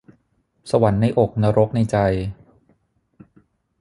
[0.69, 1.97] สวรรค์ในอกนรกในใจ